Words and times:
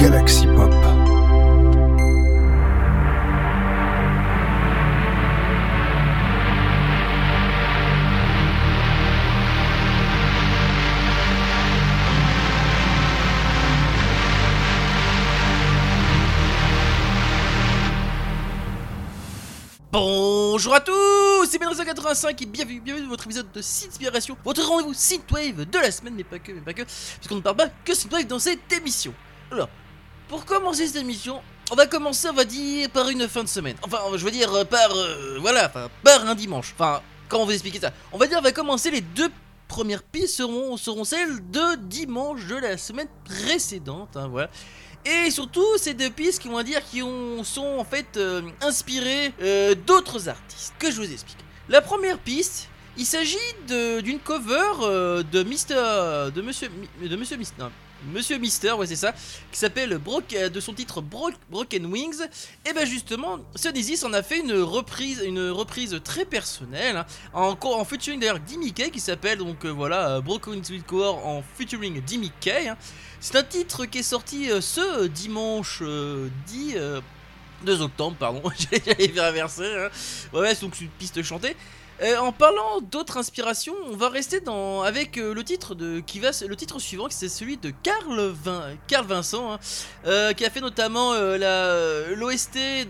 Galaxy 0.00 0.46
Pop. 0.46 0.72
Bonjour 19.92 20.74
à 20.74 20.80
tous, 20.80 20.94
c'est 21.46 21.58
Ben85 21.58 22.42
et 22.42 22.46
bienvenue, 22.46 22.80
bienvenue 22.80 23.04
dans 23.04 23.10
votre 23.10 23.26
épisode 23.26 23.52
de 23.52 23.60
Synthspiration, 23.60 24.38
votre 24.44 24.66
rendez-vous 24.66 24.94
Synthwave 24.94 25.68
de 25.68 25.78
la 25.78 25.90
semaine, 25.90 26.14
mais 26.16 26.24
pas 26.24 26.38
que, 26.38 26.52
mais 26.52 26.60
pas 26.62 26.72
que, 26.72 26.84
puisqu'on 26.84 27.36
ne 27.36 27.40
parle 27.40 27.56
pas 27.56 27.68
que 27.84 27.94
Synthwave 27.94 28.26
dans 28.26 28.38
cette 28.38 28.72
émission. 28.72 29.12
Alors, 29.52 29.68
pour 30.30 30.44
commencer 30.44 30.86
cette 30.86 31.02
émission, 31.02 31.42
on 31.72 31.74
va 31.74 31.86
commencer, 31.86 32.28
on 32.30 32.32
va 32.32 32.44
dire, 32.44 32.88
par 32.90 33.08
une 33.08 33.26
fin 33.26 33.42
de 33.42 33.48
semaine. 33.48 33.74
Enfin, 33.82 33.98
je 34.14 34.24
veux 34.24 34.30
dire, 34.30 34.64
par, 34.68 34.94
euh, 34.94 35.38
voilà, 35.40 35.68
par 35.68 36.24
un 36.24 36.36
dimanche. 36.36 36.72
Enfin, 36.78 37.02
comment 37.28 37.44
vous 37.44 37.50
expliquer 37.50 37.80
ça 37.80 37.92
On 38.12 38.16
va 38.16 38.28
dire, 38.28 38.38
on 38.38 38.42
va 38.42 38.52
commencer 38.52 38.92
les 38.92 39.00
deux 39.00 39.28
premières 39.66 40.04
pistes 40.04 40.36
seront, 40.36 40.76
seront 40.76 41.02
celles 41.02 41.40
de 41.50 41.74
dimanche 41.78 42.46
de 42.46 42.54
la 42.54 42.78
semaine 42.78 43.08
précédente, 43.24 44.16
hein, 44.16 44.28
voilà. 44.28 44.50
Et 45.04 45.32
surtout, 45.32 45.66
c'est 45.78 45.94
deux 45.94 46.10
pistes 46.10 46.40
qui 46.40 46.48
vont 46.48 46.62
dire 46.62 46.80
qui 46.84 47.02
ont, 47.02 47.42
sont 47.42 47.78
en 47.78 47.84
fait 47.84 48.16
euh, 48.16 48.42
inspirées 48.60 49.32
euh, 49.42 49.74
d'autres 49.74 50.28
artistes. 50.28 50.74
Que 50.78 50.92
je 50.92 50.96
vous 50.96 51.12
explique. 51.12 51.38
La 51.68 51.80
première 51.80 52.18
piste, 52.18 52.68
il 52.96 53.06
s'agit 53.06 53.36
d'une 53.66 54.20
cover 54.20 54.54
euh, 54.82 55.24
de 55.24 55.42
Mister, 55.42 56.30
de 56.32 56.40
Monsieur, 56.40 56.68
de 57.02 57.16
Monsieur 57.16 57.36
Mister, 57.36 57.64
Monsieur 58.12 58.38
Mister, 58.38 58.72
ouais 58.72 58.86
c'est 58.86 58.96
ça, 58.96 59.12
qui 59.52 59.58
s'appelle 59.58 59.98
euh, 60.34 60.48
de 60.48 60.60
son 60.60 60.72
titre 60.72 61.00
Bro- 61.02 61.30
Broken 61.50 61.86
Wings. 61.86 62.20
Et 62.68 62.72
ben 62.72 62.86
justement, 62.86 63.38
Sonizis 63.54 64.04
en 64.04 64.12
a 64.12 64.22
fait 64.22 64.40
une 64.40 64.54
reprise, 64.54 65.22
une 65.24 65.50
reprise 65.50 66.00
très 66.02 66.24
personnelle, 66.24 66.96
hein, 66.96 67.06
en, 67.34 67.56
en 67.62 67.84
featuring 67.84 68.20
d'ailleurs 68.20 68.40
Dimmy 68.40 68.72
qui 68.72 69.00
s'appelle 69.00 69.38
donc 69.38 69.64
euh, 69.64 69.68
voilà 69.70 70.16
euh, 70.16 70.20
Broken 70.20 70.54
Wings 70.54 70.70
with 70.70 70.86
Core 70.86 71.26
en 71.26 71.42
featuring 71.56 72.00
Dimmy 72.02 72.32
hein. 72.68 72.76
C'est 73.20 73.36
un 73.36 73.42
titre 73.42 73.84
qui 73.84 73.98
est 73.98 74.02
sorti 74.02 74.48
ce 74.62 75.06
dimanche 75.06 75.80
euh, 75.82 76.28
10 76.46 76.72
euh, 76.76 77.00
2 77.66 77.82
octobre, 77.82 78.16
pardon, 78.18 78.42
j'allais 78.58 79.08
faire 79.08 79.24
inverser. 79.24 79.66
Hein. 79.76 79.90
Ouais, 80.32 80.40
ouais, 80.40 80.54
c'est 80.54 80.62
donc 80.62 80.80
une 80.80 80.88
piste 80.88 81.22
chantée. 81.22 81.54
Euh, 82.02 82.16
en 82.16 82.32
parlant 82.32 82.80
d'autres 82.80 83.18
inspirations, 83.18 83.74
on 83.86 83.94
va 83.94 84.08
rester 84.08 84.40
dans 84.40 84.82
avec 84.82 85.18
euh, 85.18 85.34
le 85.34 85.44
titre 85.44 85.74
de 85.74 86.00
qui 86.00 86.18
va 86.18 86.30
le 86.48 86.56
titre 86.56 86.78
suivant, 86.78 87.08
c'est 87.10 87.28
celui 87.28 87.58
de 87.58 87.70
Carl, 87.82 88.32
Vin, 88.42 88.62
Carl 88.86 89.04
Vincent, 89.04 89.52
hein, 89.52 89.58
euh, 90.06 90.32
qui 90.32 90.46
a 90.46 90.50
fait 90.50 90.62
notamment 90.62 91.12
l'OST 91.12 92.86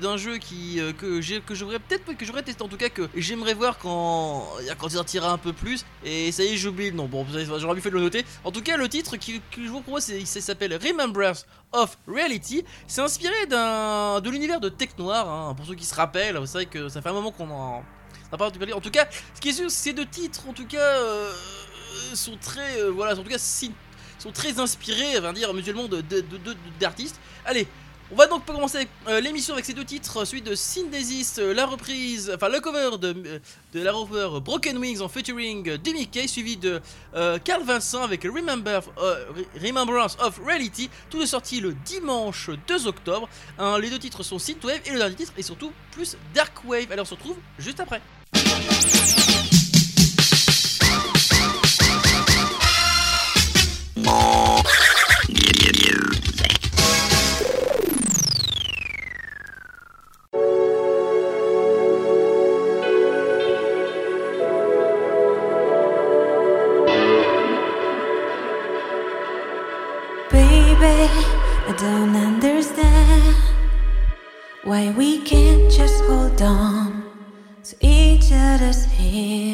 d'un 0.00 0.16
jeu 0.16 0.38
qui 0.38 0.80
que 0.98 1.38
que 1.40 1.54
j'aurais 1.54 1.78
peut-être 1.78 2.16
que 2.16 2.24
j'aurais 2.24 2.42
testé 2.42 2.62
en 2.62 2.68
tout 2.68 2.78
cas 2.78 2.88
que 2.88 3.10
j'aimerais 3.14 3.52
voir 3.52 3.76
quand 3.76 4.48
quand 4.78 4.86
il 4.88 4.92
sortira 4.92 5.30
un 5.30 5.38
peu 5.38 5.52
plus. 5.52 5.84
Et 6.04 6.32
ça 6.32 6.42
y 6.42 6.54
est, 6.54 6.56
j'oublie 6.56 6.90
le 6.90 6.96
nom. 6.96 7.06
Bon, 7.06 7.26
j'aurais 7.58 7.74
mieux 7.74 7.80
fait 7.82 7.90
de 7.90 7.96
le 7.96 8.00
noter. 8.00 8.24
En 8.44 8.52
tout 8.52 8.62
cas, 8.62 8.76
le 8.76 8.88
titre 8.88 9.16
qui, 9.18 9.40
que 9.50 9.62
je 9.64 9.68
vous 9.68 9.80
propose, 9.82 10.08
il 10.08 10.26
s'appelle 10.26 10.78
Remembrance 10.82 11.46
of 11.72 11.98
Reality. 12.06 12.64
C'est 12.86 13.02
inspiré 13.02 13.46
d'un 13.46 14.20
de 14.20 14.30
l'univers 14.30 14.60
de 14.60 14.68
Tech 14.70 14.90
Noir. 14.98 15.28
hein, 15.28 15.54
pour 15.54 15.66
ceux 15.66 15.74
qui 15.74 15.84
se 15.84 15.94
rappellent, 15.94 16.40
c'est 16.46 16.52
vrai 16.52 16.66
que 16.66 16.88
ça 16.88 17.02
fait 17.02 17.08
un 17.10 17.12
moment 17.12 17.32
qu'on 17.32 17.50
en 17.50 17.84
entendu 18.32 18.58
parler. 18.58 18.72
En 18.72 18.80
tout 18.80 18.90
cas, 18.90 19.06
ce 19.34 19.40
qui 19.40 19.48
est 19.50 19.52
sûr, 19.52 19.70
ces 19.70 19.92
deux 19.92 20.06
titres, 20.06 20.48
en 20.48 20.52
tout 20.52 20.66
cas, 20.66 20.78
euh, 20.78 21.32
sont 22.14 22.36
très, 22.36 22.80
euh, 22.80 22.90
voilà, 22.90 23.12
en 23.14 23.22
tout 23.22 23.28
cas, 23.28 23.38
si- 23.38 23.72
sont 24.18 24.32
très 24.32 24.58
inspirés, 24.58 25.20
va 25.20 25.32
dire 25.32 25.52
mutuellement 25.54 25.86
de 25.88 26.00
de- 26.00 26.20
de- 26.20 26.38
de- 26.38 26.56
d'artistes. 26.80 27.20
Allez. 27.44 27.66
On 28.12 28.14
va 28.14 28.28
donc 28.28 28.44
commencer 28.46 28.86
euh, 29.08 29.20
l'émission 29.20 29.54
avec 29.54 29.64
ces 29.64 29.72
deux 29.74 29.84
titres, 29.84 30.24
celui 30.24 30.40
de 30.40 30.54
Synthesis, 30.54 31.38
euh, 31.38 31.52
la 31.52 31.66
reprise, 31.66 32.30
enfin 32.32 32.48
le 32.48 32.60
cover 32.60 32.98
de, 33.00 33.08
euh, 33.26 33.38
la 33.74 33.90
cover 33.90 34.28
Broken 34.40 34.78
Wings 34.78 35.00
en 35.00 35.08
featuring 35.08 35.76
Demi 35.78 36.06
K, 36.06 36.28
suivi 36.28 36.56
de 36.56 36.80
Carl 37.44 37.64
Vincent 37.64 38.04
avec 38.04 38.22
Remember, 38.22 38.80
Re- 38.96 39.44
Remembrance 39.60 40.16
of 40.20 40.38
Reality, 40.46 40.88
tout 41.10 41.20
est 41.20 41.26
sorti 41.26 41.60
le 41.60 41.74
dimanche 41.84 42.50
2 42.68 42.86
octobre. 42.86 43.28
Les 43.80 43.90
deux 43.90 43.98
titres 43.98 44.22
sont 44.22 44.38
Synthwave 44.38 44.80
et 44.86 44.90
le 44.92 44.98
dernier 44.98 45.16
titre 45.16 45.32
est 45.36 45.42
surtout 45.42 45.72
plus 45.90 46.16
Dark 46.32 46.52
Wave. 46.64 46.92
Alors 46.92 47.02
on 47.02 47.08
se 47.08 47.14
retrouve 47.14 47.36
juste 47.58 47.80
après. 47.80 48.00
Hey. 79.06 79.45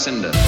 Cinder. 0.00 0.39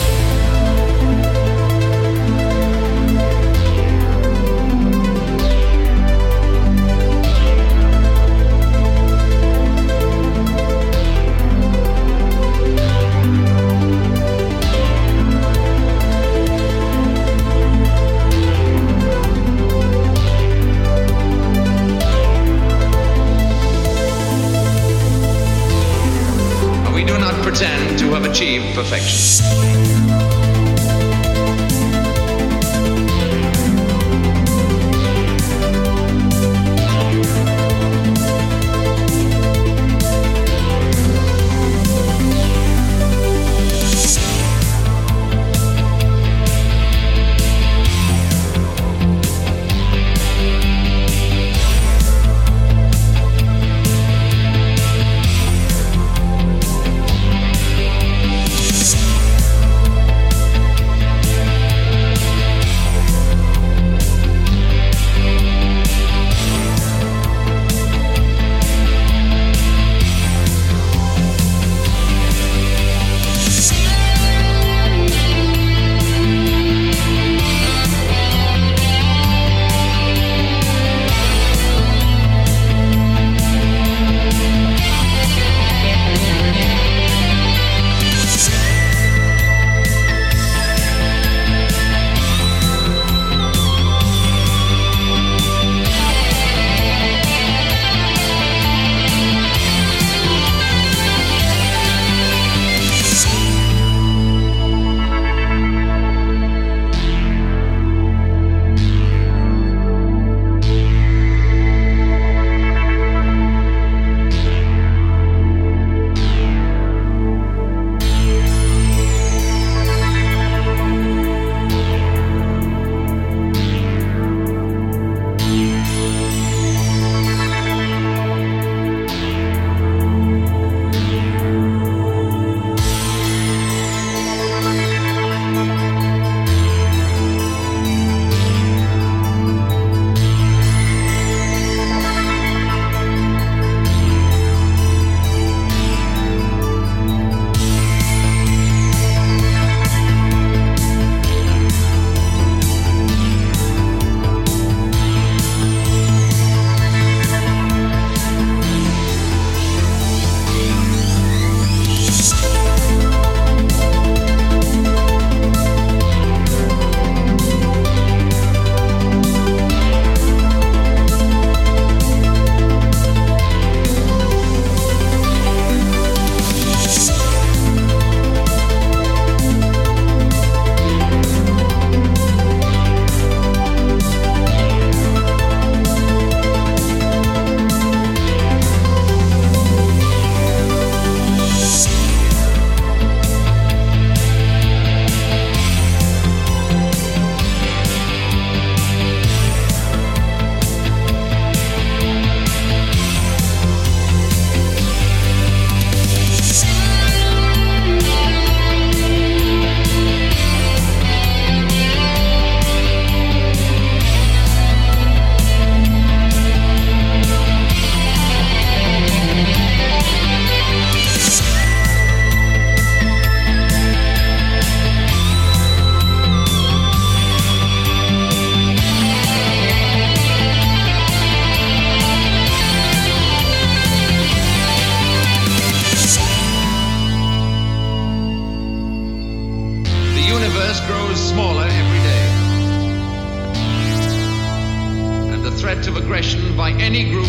Aggression 246.42 246.56
by 246.56 246.70
any 246.82 247.10
group, 247.10 247.26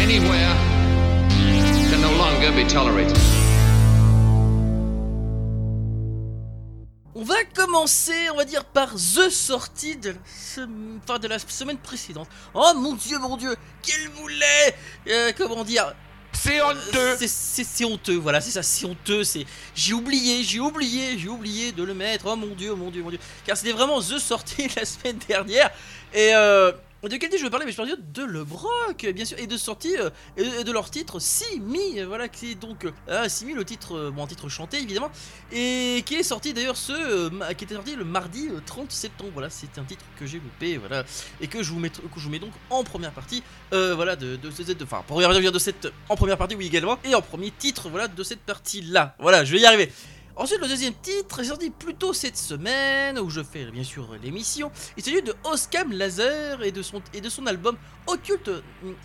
anywhere, 0.00 0.54
can 1.90 2.00
no 2.00 2.10
longer 2.16 2.52
be 2.52 2.66
tolerated. 2.68 3.16
On 7.16 7.22
va 7.22 7.44
commencer, 7.54 8.28
on 8.32 8.36
va 8.36 8.44
dire, 8.44 8.64
par 8.64 8.94
The 8.94 9.30
sortie 9.30 9.96
de 9.96 10.10
la, 10.10 10.16
sem- 10.26 10.98
enfin, 11.02 11.18
de 11.18 11.28
la 11.28 11.38
semaine 11.38 11.78
précédente. 11.78 12.28
Oh 12.54 12.72
mon 12.76 12.94
dieu, 12.94 13.18
mon 13.18 13.36
dieu, 13.36 13.54
quel 13.82 14.08
boulet 14.10 14.74
Euh, 15.08 15.32
Comment 15.36 15.62
dire 15.64 15.94
C'est 16.32 16.60
Euh, 16.60 16.66
honteux 16.72 17.16
c'est- 17.16 17.28
C'est 17.28 17.64
c'est 17.64 17.84
honteux, 17.84 18.16
voilà, 18.16 18.40
c'est 18.40 18.50
ça, 18.50 18.62
c'est 18.64 18.84
honteux. 18.84 19.22
C'est 19.22 19.46
j'ai 19.76 19.94
oublié, 19.94 20.42
j'ai 20.42 20.58
oublié, 20.58 21.16
j'ai 21.16 21.28
oublié 21.28 21.70
de 21.70 21.84
le 21.84 21.94
mettre. 21.94 22.26
Oh 22.26 22.34
mon 22.36 22.54
dieu, 22.54 22.74
mon 22.74 22.90
dieu, 22.90 23.02
mon 23.04 23.10
dieu. 23.10 23.20
Car 23.46 23.56
c'était 23.56 23.72
vraiment 23.72 24.00
the 24.00 24.18
sortie 24.18 24.66
la 24.76 24.84
semaine 24.84 25.18
dernière. 25.28 25.70
Et 26.12 26.34
euh, 26.34 26.72
De 27.04 27.16
quel 27.18 27.28
titre 27.28 27.38
je 27.38 27.44
veux 27.44 27.50
parler 27.50 27.66
Mais 27.66 27.72
je 27.72 27.76
parle 27.76 27.90
de 28.12 28.22
Le 28.22 28.44
Broc, 28.44 29.06
bien 29.14 29.24
sûr, 29.26 29.38
et 29.38 29.46
de 29.46 29.56
sortie 29.58 29.94
euh, 29.98 30.62
de 30.64 30.72
leur 30.72 30.90
titre 30.90 31.18
Simi, 31.20 32.00
voilà, 32.02 32.28
qui 32.28 32.52
est 32.52 32.54
donc 32.54 32.86
euh, 33.08 33.28
Simi, 33.28 33.52
le 33.52 33.64
titre, 33.64 33.94
euh, 33.96 34.10
bon, 34.10 34.26
titre 34.26 34.48
chanté 34.48 34.78
évidemment, 34.78 35.10
et 35.52 36.02
qui 36.06 36.14
est 36.14 36.22
sorti 36.22 36.54
d'ailleurs 36.54 36.76
ce, 36.78 36.92
euh, 36.92 37.52
qui 37.54 37.64
était 37.64 37.74
sorti 37.74 37.94
le 37.94 38.04
mardi 38.04 38.48
euh, 38.50 38.60
30 38.64 38.90
septembre. 38.90 39.30
Voilà, 39.34 39.50
c'est 39.50 39.76
un 39.78 39.84
titre 39.84 40.04
que 40.18 40.24
j'ai 40.26 40.38
loupé, 40.38 40.78
voilà, 40.78 41.04
et 41.42 41.46
que 41.46 41.62
je 41.62 41.70
vous 41.72 41.78
mets, 41.78 42.38
donc 42.38 42.52
en 42.70 42.82
première 42.84 43.12
partie, 43.12 43.42
euh, 43.74 43.94
voilà, 43.94 44.16
de, 44.16 44.36
de, 44.36 44.48
de, 44.50 44.72
de- 44.72 44.84
enfin, 44.84 45.02
revenir 45.08 45.52
de 45.52 45.58
cette, 45.58 45.92
en 46.08 46.16
première 46.16 46.38
partie, 46.38 46.54
oui 46.54 46.66
également, 46.66 46.98
et 47.04 47.14
en 47.14 47.20
premier 47.22 47.50
titre, 47.50 47.90
voilà, 47.90 48.08
de 48.08 48.22
cette 48.22 48.40
partie-là. 48.40 49.14
Voilà, 49.18 49.44
je 49.44 49.52
vais 49.52 49.60
y 49.60 49.66
arriver. 49.66 49.92
Ensuite, 50.36 50.60
le 50.60 50.66
deuxième 50.66 50.94
titre 50.94 51.40
est 51.40 51.44
sorti 51.44 51.70
plus 51.70 51.94
tôt 51.94 52.12
cette 52.12 52.36
semaine, 52.36 53.20
où 53.20 53.30
je 53.30 53.40
fais 53.40 53.66
bien 53.66 53.84
sûr 53.84 54.08
l'émission. 54.20 54.72
Il 54.96 55.04
s'agit 55.04 55.22
de 55.22 55.32
Oscam 55.44 55.92
Laser 55.92 56.60
et 56.64 56.72
de 56.72 56.82
son, 56.82 57.00
et 57.12 57.20
de 57.20 57.28
son 57.28 57.46
album 57.46 57.76
Occult, 58.08 58.50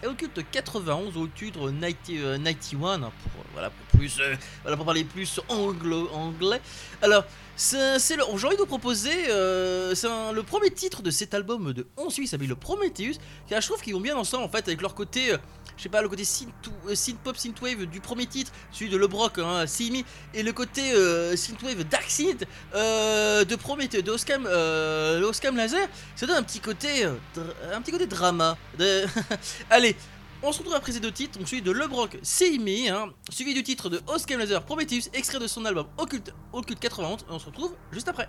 Occult 0.03 0.43
91, 0.51 1.15
Occult 1.17 1.53
90, 1.53 2.17
euh, 2.19 2.37
91, 2.39 3.03
hein, 3.03 3.11
pour, 3.21 3.41
euh, 3.41 3.45
voilà, 3.53 3.69
pour, 3.69 3.99
plus, 3.99 4.19
euh, 4.19 4.35
voilà, 4.63 4.75
pour 4.75 4.85
parler 4.87 5.03
plus 5.03 5.39
anglo, 5.49 6.09
anglais. 6.13 6.61
Alors, 7.03 7.23
c'est 7.55 7.99
j'ai 8.07 8.21
envie 8.23 8.55
de 8.55 8.61
vous 8.61 8.65
proposer 8.65 9.11
euh, 9.29 9.93
le 10.33 10.41
premier 10.41 10.71
titre 10.71 11.03
de 11.03 11.11
cet 11.11 11.35
album 11.35 11.73
de 11.73 11.85
11 11.97 12.11
suisse, 12.11 12.31
s'appelle 12.31 12.47
le 12.47 12.55
Prometheus, 12.55 13.19
car 13.47 13.61
je 13.61 13.67
trouve 13.67 13.81
qu'ils 13.81 13.93
vont 13.93 13.99
bien 13.99 14.17
ensemble 14.17 14.45
en 14.45 14.49
fait 14.49 14.67
avec 14.67 14.81
leur 14.81 14.95
côté. 14.95 15.35
Je 15.79 15.83
sais 15.83 15.89
pas, 15.89 16.01
le 16.01 16.09
côté 16.09 16.25
synth, 16.25 16.49
euh, 16.89 16.93
synthwave 16.93 17.85
du 17.85 18.01
premier 18.01 18.25
titre, 18.25 18.51
celui 18.69 18.91
de 18.91 18.97
Le 18.97 19.07
Broc, 19.07 19.39
hein, 19.39 19.65
Simi, 19.65 20.03
et 20.33 20.43
le 20.43 20.51
côté 20.51 20.91
euh, 20.93 21.37
synthwave 21.37 21.85
dark 21.85 22.09
synth 22.09 22.43
euh, 22.75 23.45
de 23.45 23.55
Prometheus, 23.55 24.01
de 24.01 24.11
Oscam, 24.11 25.55
Laser, 25.55 25.87
ça 26.17 26.25
donne 26.25 26.35
un 26.35 26.43
petit 26.43 26.59
côté, 26.59 27.05
un 27.05 27.81
petit 27.81 27.93
côté 27.93 28.07
drama. 28.07 28.57
Allez, 29.69 29.95
on 30.43 30.51
se 30.51 30.57
retrouve 30.57 30.75
après 30.75 30.91
ces 30.91 30.99
deux 30.99 31.13
titres, 31.13 31.39
donc 31.39 31.47
celui 31.47 31.61
de 31.61 31.71
Le 31.71 31.87
Broc, 31.87 32.17
Simi, 32.23 32.89
hein, 32.89 33.07
suivi 33.29 33.53
du 33.53 33.63
titre 33.63 33.89
de 33.89 34.01
Oscam 34.07 34.37
Laser, 34.37 34.61
Prometheus, 34.63 35.09
extrait 35.13 35.39
de 35.39 35.47
son 35.47 35.63
album 35.63 35.87
Occult, 35.97 36.33
Occult 36.51 36.77
91, 36.77 37.21
et 37.21 37.23
on 37.29 37.39
se 37.39 37.45
retrouve 37.45 37.71
juste 37.93 38.09
après. 38.09 38.27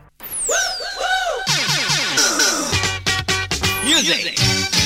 Music. 3.85 4.79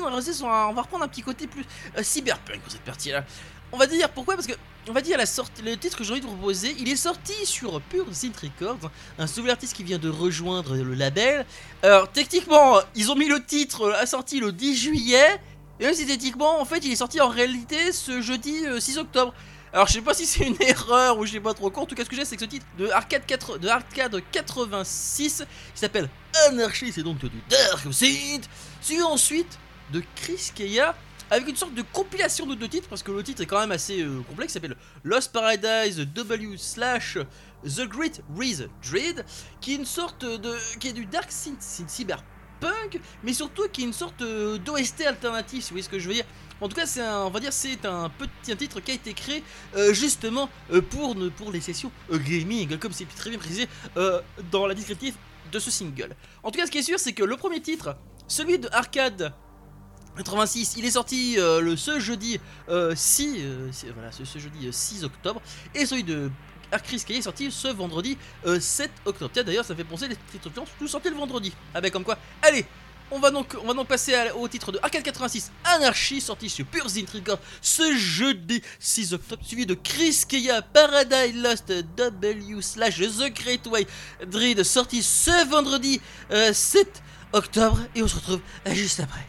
On 0.00 0.72
va, 0.72 0.82
reprendre 0.82 1.04
un 1.04 1.08
petit 1.08 1.22
côté 1.22 1.46
plus 1.46 1.64
euh, 1.96 2.02
cyberpunk 2.02 2.60
pour 2.60 2.72
cette 2.72 2.82
partie-là. 2.82 3.24
On 3.72 3.76
va 3.76 3.86
dire 3.86 4.08
pourquoi? 4.10 4.34
Parce 4.34 4.46
que, 4.46 4.54
on 4.88 4.92
va 4.92 5.02
dire 5.02 5.18
la 5.18 5.26
sortie, 5.26 5.62
le 5.62 5.76
titre 5.76 5.98
que 5.98 6.04
j'ai 6.04 6.12
envie 6.12 6.20
de 6.20 6.26
vous 6.26 6.34
proposer, 6.34 6.74
il 6.78 6.88
est 6.88 6.96
sorti 6.96 7.34
sur 7.44 7.80
Pure 7.82 8.06
Synth 8.12 8.36
Records, 8.38 8.90
un 9.18 9.26
nouvel 9.36 9.50
artiste 9.50 9.76
qui 9.76 9.84
vient 9.84 9.98
de 9.98 10.08
rejoindre 10.08 10.74
le 10.74 10.94
label. 10.94 11.44
Alors, 11.82 12.10
techniquement, 12.10 12.80
ils 12.94 13.10
ont 13.10 13.16
mis 13.16 13.28
le 13.28 13.44
titre 13.44 13.92
à 13.92 14.06
sortie 14.06 14.40
le 14.40 14.52
10 14.52 14.76
juillet, 14.76 15.40
et 15.80 15.84
même 15.84 15.94
si 15.94 16.06
techniquement, 16.06 16.60
en 16.60 16.64
fait, 16.64 16.78
il 16.78 16.92
est 16.92 16.96
sorti 16.96 17.20
en 17.20 17.28
réalité 17.28 17.92
ce 17.92 18.22
jeudi 18.22 18.66
euh, 18.66 18.80
6 18.80 18.98
octobre. 18.98 19.34
Alors 19.72 19.86
je 19.86 19.92
sais 19.92 20.00
pas 20.00 20.14
si 20.14 20.24
c'est 20.24 20.46
une 20.46 20.56
erreur 20.60 21.18
ou 21.18 21.26
je 21.26 21.32
sais 21.32 21.40
pas 21.40 21.54
trop 21.54 21.70
quoi, 21.70 21.82
en 21.82 21.86
tout 21.86 21.94
cas 21.94 22.04
ce 22.04 22.08
que 22.08 22.16
j'ai 22.16 22.24
c'est 22.24 22.36
que 22.36 22.42
ce 22.42 22.48
titre 22.48 22.66
de 22.78 22.88
Arcade, 22.88 23.26
4, 23.26 23.58
de 23.58 23.68
Arcade 23.68 24.22
86 24.32 25.44
qui 25.74 25.80
s'appelle 25.80 26.08
Anarchy, 26.46 26.92
c'est 26.92 27.02
donc 27.02 27.18
du 27.18 27.42
Dark 27.50 27.92
Synth, 27.92 28.48
suivi 28.80 29.02
ensuite 29.02 29.58
de 29.92 30.02
Chris 30.16 30.50
Keya 30.54 30.94
avec 31.30 31.48
une 31.48 31.56
sorte 31.56 31.74
de 31.74 31.82
compilation 31.82 32.46
de 32.46 32.54
deux 32.54 32.68
titres 32.68 32.88
parce 32.88 33.02
que 33.02 33.12
le 33.12 33.22
titre 33.22 33.42
est 33.42 33.46
quand 33.46 33.60
même 33.60 33.72
assez 33.72 34.02
euh, 34.02 34.22
complexe, 34.28 34.54
s'appelle 34.54 34.76
Lost 35.04 35.32
Paradise 35.32 35.98
W 35.98 36.56
slash 36.56 37.18
The 37.64 37.82
Great 37.82 38.22
Reese 38.36 38.68
Dread 38.82 39.24
qui 39.60 39.72
est 39.72 39.76
une 39.76 39.84
sorte 39.84 40.24
de... 40.24 40.54
qui 40.78 40.88
est 40.88 40.92
du 40.92 41.06
Dark 41.06 41.30
Synth, 41.30 41.60
synth 41.60 41.90
cyberpunk 41.90 43.00
mais 43.22 43.32
surtout 43.32 43.68
qui 43.68 43.82
est 43.82 43.84
une 43.84 43.92
sorte 43.92 44.22
euh, 44.22 44.58
d'OST 44.58 45.02
alternatif 45.06 45.64
si 45.64 45.70
vous 45.70 45.74
voyez 45.74 45.82
ce 45.82 45.88
que 45.88 45.98
je 45.98 46.08
veux 46.08 46.14
dire. 46.14 46.26
En 46.60 46.68
tout 46.68 46.74
cas, 46.74 46.86
c'est 46.86 47.02
un, 47.02 47.20
on 47.20 47.30
va 47.30 47.38
dire, 47.38 47.52
c'est 47.52 47.84
un 47.86 48.10
petit 48.10 48.56
titre 48.56 48.80
qui 48.80 48.90
a 48.90 48.94
été 48.94 49.14
créé 49.14 49.44
euh, 49.76 49.92
justement 49.92 50.50
pour, 50.90 51.14
pour 51.36 51.52
les 51.52 51.60
sessions 51.60 51.92
gaming, 52.10 52.76
comme 52.78 52.90
c'est 52.90 53.04
très 53.04 53.30
bien 53.30 53.38
précisé 53.38 53.68
dans 54.50 54.66
la 54.66 54.74
descriptif 54.74 55.14
de 55.52 55.58
ce 55.60 55.70
single. 55.70 56.16
En 56.42 56.50
tout 56.50 56.58
cas, 56.58 56.66
ce 56.66 56.72
qui 56.72 56.78
est 56.78 56.82
sûr, 56.82 56.98
c'est 56.98 57.12
que 57.12 57.22
le 57.22 57.36
premier 57.36 57.60
titre, 57.60 57.96
celui 58.26 58.58
de 58.58 58.68
Arcade 58.72 59.32
86, 60.18 60.74
il 60.76 60.84
est 60.84 60.90
sorti 60.90 61.36
euh, 61.38 61.60
le 61.60 61.76
ce 61.76 62.00
jeudi 62.00 62.40
euh, 62.68 62.94
6, 62.94 63.36
euh, 63.38 63.70
voilà, 63.94 64.10
ce, 64.12 64.38
jeudi 64.38 64.66
euh, 64.66 64.72
6 64.72 65.04
octobre, 65.04 65.40
et 65.74 65.86
celui 65.86 66.04
de 66.04 66.30
Chris 66.84 67.02
Kay 67.06 67.16
est 67.16 67.22
sorti 67.22 67.50
ce 67.50 67.68
vendredi 67.68 68.18
euh, 68.46 68.60
7 68.60 68.90
octobre. 69.06 69.30
Tiens, 69.32 69.44
d'ailleurs, 69.44 69.64
ça 69.64 69.74
fait 69.74 69.84
penser 69.84 70.08
les 70.08 70.16
titres 70.16 70.50
de 70.50 70.60
tous 70.78 70.88
sortis 70.88 71.08
le 71.08 71.16
vendredi. 71.16 71.52
Ah 71.74 71.80
ben 71.80 71.90
comme 71.90 72.04
quoi. 72.04 72.18
Allez, 72.42 72.66
on 73.10 73.18
va 73.20 73.30
donc, 73.30 73.56
on 73.62 73.66
va 73.66 73.74
donc 73.74 73.88
passer 73.88 74.14
au 74.36 74.48
titre 74.48 74.72
de 74.72 74.78
Arcade 74.82 75.02
86 75.02 75.50
Anarchy, 75.64 76.20
sorti 76.20 76.50
sur 76.50 76.66
Pure 76.66 76.86
Records 77.14 77.40
ce 77.62 77.96
jeudi 77.96 78.60
6 78.80 79.14
octobre, 79.14 79.42
suivi 79.44 79.64
de 79.64 79.74
Chris 79.74 80.24
Keya 80.28 80.60
Paradise 80.62 81.34
Lost 81.36 81.72
W 81.96 82.60
slash 82.60 82.98
The 82.98 83.32
Great 83.32 83.66
Way 83.66 83.86
Dread, 84.26 84.62
sorti 84.62 85.02
ce 85.02 85.48
vendredi 85.48 86.00
euh, 86.32 86.52
7 86.52 87.02
octobre, 87.32 87.78
et 87.94 88.02
on 88.02 88.08
se 88.08 88.16
retrouve 88.16 88.40
euh, 88.66 88.74
juste 88.74 89.00
après. 89.00 89.26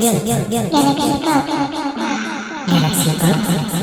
Galaxy 0.00 1.18
Pop. 1.24 1.44
Galaxy 2.68 3.10
Pop. 3.18 3.77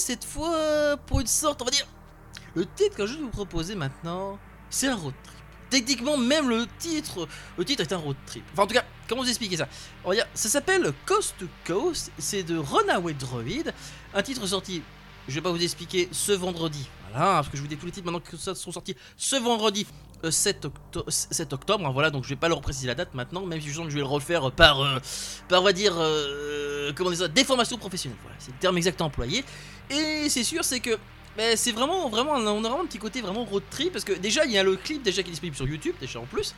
Cette 0.00 0.24
fois 0.24 0.96
pour 1.06 1.20
une 1.20 1.26
sorte, 1.26 1.62
on 1.62 1.64
va 1.64 1.70
dire. 1.70 1.86
Le 2.54 2.66
titre 2.66 2.96
que 2.96 3.06
je 3.06 3.14
vais 3.14 3.22
vous 3.22 3.28
proposer 3.28 3.76
maintenant, 3.76 4.38
c'est 4.70 4.88
un 4.88 4.96
road 4.96 5.14
trip. 5.22 5.36
Techniquement, 5.70 6.16
même 6.16 6.48
le 6.48 6.66
titre, 6.78 7.28
le 7.56 7.64
titre 7.64 7.82
est 7.82 7.92
un 7.92 7.98
road 7.98 8.16
trip. 8.26 8.42
Enfin, 8.52 8.64
en 8.64 8.66
tout 8.66 8.74
cas, 8.74 8.84
comment 9.08 9.22
vous 9.22 9.28
expliquer 9.28 9.56
ça? 9.56 9.68
Ça 10.34 10.48
s'appelle 10.48 10.92
Coast 11.06 11.36
to 11.38 11.46
Coast. 11.64 12.10
C'est 12.18 12.42
de 12.42 12.58
Runaway 12.58 13.14
Droid, 13.14 13.72
un 14.12 14.22
titre 14.22 14.44
sorti. 14.46 14.82
Je 15.28 15.34
vais 15.34 15.40
pas 15.42 15.52
vous 15.52 15.62
expliquer 15.62 16.08
ce 16.10 16.32
vendredi. 16.32 16.88
Voilà, 17.12 17.34
parce 17.34 17.48
que 17.48 17.56
je 17.56 17.62
vous 17.62 17.68
dis 17.68 17.76
tous 17.76 17.86
les 17.86 17.92
titres 17.92 18.06
maintenant 18.06 18.20
que 18.20 18.36
ça 18.36 18.54
sont 18.56 18.72
sortis 18.72 18.96
ce 19.16 19.36
vendredi 19.36 19.86
7, 20.28 20.66
octo- 20.66 21.04
7 21.08 21.52
octobre. 21.52 21.86
hein, 21.86 21.90
voilà, 21.92 22.10
donc 22.10 22.24
je 22.24 22.30
vais 22.30 22.36
pas 22.36 22.48
leur 22.48 22.60
préciser 22.60 22.86
la 22.86 22.94
date 22.94 23.14
maintenant, 23.14 23.46
même 23.46 23.60
si 23.60 23.68
je 23.68 23.74
sens 23.74 23.84
que 23.84 23.90
je 23.90 23.96
vais 23.96 24.02
le 24.02 24.06
refaire 24.06 24.50
par, 24.50 24.80
euh, 24.80 24.98
par 25.48 25.62
on 25.62 25.64
va 25.64 25.72
dire, 25.72 25.94
euh, 25.96 26.92
comment 26.94 27.10
dire 27.10 27.20
ça, 27.20 27.28
déformation 27.28 27.78
professionnelle. 27.78 28.18
Voilà, 28.22 28.36
c'est 28.38 28.50
le 28.52 28.58
terme 28.58 28.76
exact 28.76 29.00
employé. 29.00 29.44
Et 29.90 30.28
c'est 30.28 30.44
sûr, 30.44 30.64
c'est 30.64 30.80
que 30.80 30.98
ben, 31.36 31.56
c'est 31.56 31.72
vraiment, 31.72 32.08
vraiment, 32.08 32.32
on 32.32 32.46
a 32.46 32.68
vraiment 32.68 32.82
un 32.82 32.86
petit 32.86 32.98
côté 32.98 33.20
vraiment 33.22 33.44
road 33.44 33.62
trip 33.70 33.92
parce 33.92 34.04
que 34.04 34.12
déjà 34.12 34.44
il 34.44 34.50
y 34.52 34.58
a 34.58 34.62
le 34.62 34.76
clip 34.76 35.02
déjà 35.02 35.22
qui 35.22 35.28
est 35.28 35.32
disponible 35.32 35.56
sur 35.56 35.66
YouTube, 35.66 35.94
déjà 36.00 36.20
en 36.20 36.26
plus. 36.26 36.54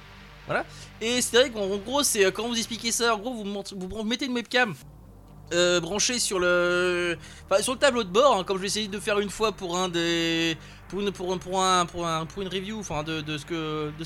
Voilà. 0.46 0.64
Et 1.00 1.20
c'est 1.20 1.36
vrai 1.36 1.50
qu'en 1.50 1.62
en 1.62 1.76
gros, 1.76 2.02
c'est 2.02 2.24
euh, 2.24 2.30
quand 2.30 2.48
vous 2.48 2.56
expliquez 2.56 2.90
ça, 2.90 3.14
en 3.14 3.18
gros, 3.18 3.32
vous, 3.32 3.44
vous, 3.44 4.02
mettez 4.02 4.26
une 4.26 4.32
webcam 4.32 4.74
euh, 5.52 5.80
branchée 5.80 6.18
sur 6.18 6.38
le, 6.38 7.16
enfin, 7.48 7.62
sur 7.62 7.74
le 7.74 7.78
tableau 7.78 8.02
de 8.02 8.08
bord, 8.08 8.38
hein, 8.38 8.44
comme 8.44 8.56
je 8.56 8.62
vais 8.62 8.66
essayer 8.68 8.88
de 8.88 8.98
faire 8.98 9.20
une 9.20 9.30
fois 9.30 9.52
pour 9.52 9.76
un 9.76 9.88
des, 9.88 10.56
pour 10.92 11.00
une, 11.00 12.48
review, 12.48 12.82
de, 12.82 13.38
ce 13.38 13.46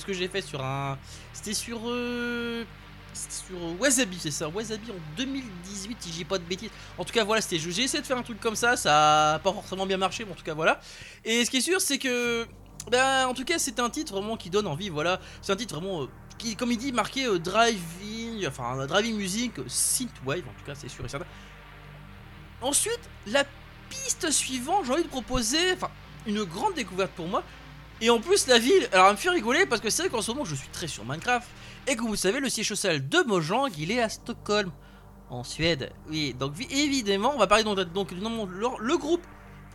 que, 0.04 0.12
j'ai 0.12 0.28
fait 0.28 0.40
sur 0.40 0.62
un, 0.62 0.96
c'était 1.32 1.52
sur, 1.52 1.80
euh, 1.86 2.64
sur 3.12 3.56
euh, 3.56 3.74
Wasabi, 3.80 4.18
c'est 4.20 4.30
ça, 4.30 4.48
Wasabi 4.48 4.92
en 4.92 5.16
2018, 5.16 5.96
si 6.00 6.12
j'ai 6.12 6.24
pas 6.24 6.38
de 6.38 6.44
bêtises. 6.44 6.70
En 6.96 7.04
tout 7.04 7.12
cas, 7.12 7.24
voilà, 7.24 7.42
c'était, 7.42 7.58
j'ai 7.58 7.82
essayé 7.82 8.00
de 8.00 8.06
faire 8.06 8.16
un 8.16 8.22
truc 8.22 8.38
comme 8.38 8.54
ça, 8.54 8.76
ça 8.76 9.34
a 9.34 9.38
pas 9.40 9.52
forcément 9.52 9.84
bien 9.84 9.96
marché, 9.96 10.24
mais 10.24 10.30
en 10.30 10.36
tout 10.36 10.44
cas, 10.44 10.54
voilà. 10.54 10.80
Et 11.24 11.44
ce 11.44 11.50
qui 11.50 11.56
est 11.56 11.60
sûr, 11.60 11.80
c'est 11.80 11.98
que, 11.98 12.46
ben, 12.88 13.26
en 13.26 13.34
tout 13.34 13.44
cas, 13.44 13.58
c'est 13.58 13.80
un 13.80 13.90
titre 13.90 14.12
vraiment 14.12 14.36
qui 14.36 14.48
donne 14.48 14.68
envie, 14.68 14.88
voilà. 14.88 15.20
C'est 15.42 15.52
un 15.52 15.56
titre 15.56 15.74
vraiment, 15.74 16.02
euh, 16.02 16.06
qui, 16.38 16.54
comme 16.54 16.70
il 16.70 16.78
dit, 16.78 16.92
marqué 16.92 17.26
euh, 17.26 17.40
driving, 17.40 18.46
enfin, 18.46 18.86
driving 18.86 19.16
music, 19.16 19.58
euh, 19.58 19.64
synthwave, 19.66 20.44
en 20.46 20.60
tout 20.60 20.64
cas, 20.64 20.76
c'est 20.76 20.88
sûr 20.88 21.04
et 21.04 21.08
certain. 21.08 21.26
Ensuite, 22.62 23.00
la 23.26 23.44
piste 23.88 24.30
suivante, 24.30 24.84
j'ai 24.86 24.92
envie 24.92 25.02
de 25.02 25.08
proposer, 25.08 25.72
enfin, 25.72 25.90
une 26.26 26.44
grande 26.44 26.74
découverte 26.74 27.12
pour 27.12 27.26
moi. 27.26 27.42
Et 28.00 28.10
en 28.10 28.20
plus, 28.20 28.46
la 28.46 28.58
ville, 28.58 28.88
alors 28.92 29.06
elle 29.06 29.12
me 29.12 29.16
fait 29.16 29.30
rigoler 29.30 29.64
parce 29.66 29.80
que 29.80 29.88
c'est 29.90 30.02
vrai 30.02 30.10
qu'en 30.10 30.20
ce 30.22 30.30
moment, 30.30 30.44
je 30.44 30.54
suis 30.54 30.68
très 30.68 30.86
sur 30.86 31.04
Minecraft. 31.04 31.48
Et 31.86 31.96
que 31.96 32.02
vous 32.02 32.16
savez, 32.16 32.40
le 32.40 32.48
siège 32.48 32.68
social 32.68 33.08
de 33.08 33.18
Mojang, 33.26 33.68
il 33.78 33.90
est 33.90 34.02
à 34.02 34.08
Stockholm, 34.08 34.70
en 35.30 35.44
Suède. 35.44 35.92
Oui, 36.08 36.34
donc 36.34 36.52
vi- 36.54 36.68
évidemment, 36.70 37.32
on 37.34 37.38
va 37.38 37.46
parler 37.46 37.64
donc, 37.64 37.78
donc 37.92 38.10
le, 38.12 38.66
le 38.80 38.96
groupe 38.98 39.22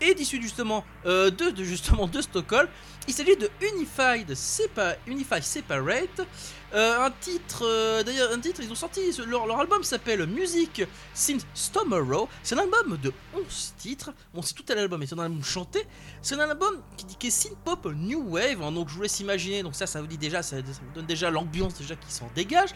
est 0.02 0.20
issu 0.20 0.42
justement 0.42 0.84
euh, 1.06 1.30
de, 1.30 1.64
justement 1.64 2.08
de 2.08 2.22
Stockholm. 2.22 2.68
Il 3.08 3.14
s'agit 3.14 3.36
de 3.36 3.50
Unified, 3.74 4.34
Sepa, 4.36 4.96
Unified 5.08 5.44
Separate. 5.44 6.22
Euh, 6.74 7.06
un 7.06 7.12
titre, 7.12 7.64
euh, 7.66 8.04
d'ailleurs, 8.04 8.32
un 8.32 8.40
titre, 8.40 8.62
ils 8.64 8.72
ont 8.72 8.76
sorti, 8.76 9.02
leur, 9.28 9.46
leur 9.46 9.60
album 9.60 9.84
s'appelle 9.84 10.26
Music 10.26 10.84
Since 11.14 11.46
Tomorrow. 11.74 12.30
C'est 12.44 12.56
un 12.56 12.60
album 12.60 12.98
de 13.02 13.12
11 13.34 13.74
titres. 13.78 14.14
Bon, 14.34 14.42
c'est 14.42 14.54
tout 14.54 14.66
à 14.70 14.76
l'album, 14.76 15.00
mais 15.00 15.06
c'est 15.06 15.16
un 15.16 15.24
album 15.24 15.44
chanté. 15.44 15.86
C'est 16.22 16.36
un 16.36 16.50
album 16.50 16.82
qui 16.96 17.06
qui 17.18 17.28
est 17.28 17.32
synth 17.32 17.58
pop 17.66 17.86
new 17.94 18.22
wave. 18.30 18.62
hein, 18.62 18.72
donc 18.72 18.90
je 18.90 18.96
vous 18.96 19.02
laisse 19.02 19.20
imaginer. 19.20 19.64
Donc 19.64 19.76
ça, 19.76 19.86
ça 19.86 20.00
vous 20.00 20.08
dit 20.08 20.18
déjà, 20.18 20.42
ça, 20.42 20.58
vous 20.58 20.94
donne 20.96 21.06
déjà 21.06 21.30
l'ambiance 21.30 21.76
déjà 21.76 21.96
qui 21.96 22.12
s'en 22.12 22.30
dégage. 22.36 22.70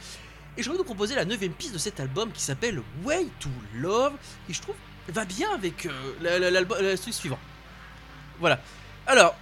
Et 0.58 0.62
envie 0.62 0.72
de 0.72 0.78
vous 0.78 0.84
proposer 0.86 1.16
la 1.16 1.26
neuvième 1.26 1.52
piste 1.52 1.74
de 1.74 1.78
cet 1.78 2.00
album 2.00 2.32
qui 2.32 2.42
s'appelle 2.42 2.82
Way 3.04 3.28
to 3.42 3.50
Love, 3.76 4.14
qui 4.48 4.54
je 4.54 4.62
trouve 4.62 4.76
va 5.10 5.26
bien 5.26 5.52
avec 5.54 5.86
euh, 5.86 5.92
la- 6.22 6.40
la- 6.40 6.52
l'album, 6.52 6.78
suivant. 6.98 7.40
Voilà. 8.40 8.60
Alors, 9.08 9.36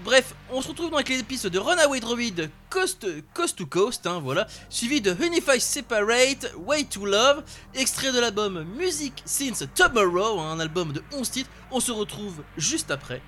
bref, 0.00 0.34
on 0.50 0.60
se 0.62 0.68
retrouve 0.68 0.94
avec 0.94 1.08
les 1.08 1.22
pistes 1.22 1.46
de 1.46 1.58
Runaway 1.58 2.00
Droid, 2.00 2.50
Coast, 2.70 3.06
Coast 3.34 3.56
to 3.58 3.66
Coast, 3.66 4.06
hein, 4.06 4.20
voilà, 4.22 4.46
suivi 4.68 5.00
de 5.00 5.16
Unify 5.24 5.60
Separate, 5.60 6.52
Way 6.58 6.84
to 6.84 7.06
Love, 7.06 7.42
extrait 7.74 8.12
de 8.12 8.20
l'album 8.20 8.64
Music 8.76 9.22
Since 9.24 9.64
Tomorrow, 9.74 10.38
hein, 10.40 10.52
un 10.52 10.60
album 10.60 10.92
de 10.92 11.02
11 11.12 11.30
titres. 11.30 11.50
On 11.70 11.80
se 11.80 11.92
retrouve 11.92 12.42
juste 12.56 12.90
après. 12.90 13.20